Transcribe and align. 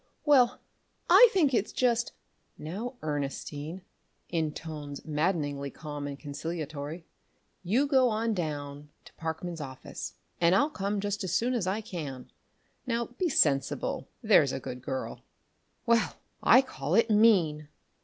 "Well, 0.25 0.59
I 1.11 1.29
think 1.31 1.53
it's 1.53 1.71
just" 1.71 2.11
"Now, 2.57 2.95
Ernestine," 3.03 3.83
in 4.29 4.51
tones 4.51 5.05
maddeningly 5.05 5.69
calm 5.69 6.07
and 6.07 6.17
conciliatory 6.19 7.05
"you 7.61 7.85
go 7.85 8.09
on 8.09 8.33
down 8.33 8.89
to 9.05 9.13
Parkman's 9.13 9.61
office 9.61 10.15
and 10.39 10.55
I'll 10.55 10.71
come 10.71 11.01
just 11.01 11.23
as 11.23 11.35
soon 11.35 11.53
as 11.53 11.67
I 11.67 11.81
can. 11.81 12.31
Now 12.87 13.09
be 13.19 13.29
sensible 13.29 14.07
there's 14.23 14.51
a 14.51 14.59
good 14.59 14.81
girl." 14.81 15.21
"Well, 15.85 16.15
I 16.41 16.63
call 16.63 16.95
it 16.95 17.09
_mean! 17.09 17.67